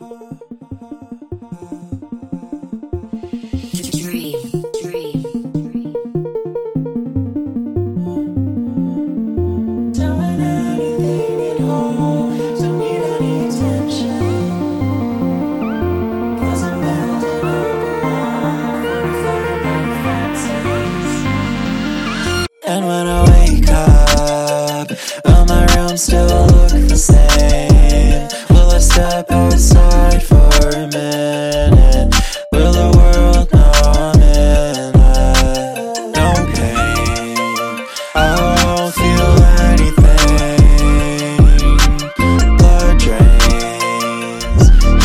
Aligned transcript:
Ha 0.00 0.06
ha 0.08 0.68
ha 0.80 1.19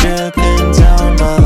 dripping 0.06 0.72
down 0.72 1.16
my 1.16 1.36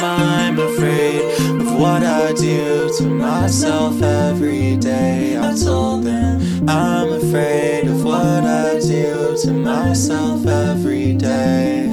I'm 0.00 0.58
afraid 0.58 1.20
of 1.60 1.78
what 1.78 2.02
I 2.02 2.32
do 2.32 2.90
to 2.98 3.04
myself 3.04 4.00
every 4.00 4.76
day. 4.76 5.36
I 5.36 5.54
told 5.54 6.04
them 6.04 6.68
I'm 6.68 7.12
afraid 7.12 7.88
of 7.88 8.04
what 8.04 8.44
I 8.44 8.80
do 8.80 9.36
to 9.42 9.52
myself 9.52 10.46
every 10.46 11.14
day. 11.14 11.90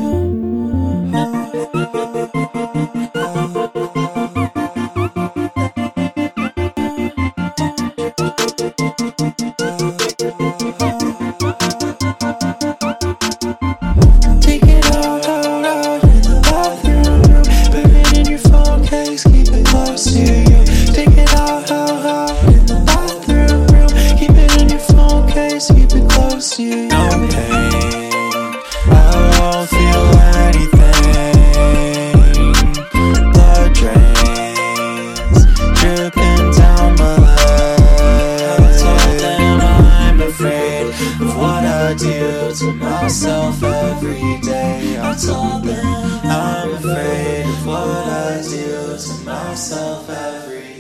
You. 26.62 26.88
No 26.88 27.04
pain, 27.32 28.12
I 28.88 29.12
won't 29.34 29.70
feel 29.70 30.06
anything. 30.46 31.42
Blood 33.34 33.70
drains, 33.74 35.40
dripping 35.80 36.46
down 36.60 36.90
my 37.02 37.14
legs. 37.26 38.82
I 38.82 38.84
told 38.84 39.16
them 39.20 39.60
I'm 39.62 40.20
afraid 40.22 40.86
of 41.22 41.32
what 41.38 41.64
I 41.66 41.94
do 41.96 42.54
to 42.60 42.68
myself 42.74 43.64
every 43.64 44.40
day. 44.42 45.00
I 45.02 45.16
told 45.16 45.64
them 45.64 45.86
I'm 46.26 46.74
afraid 46.74 47.46
of 47.46 47.66
what 47.66 48.08
I 48.08 48.42
do 48.42 48.98
to 48.98 49.14
myself 49.26 50.10
every 50.10 50.71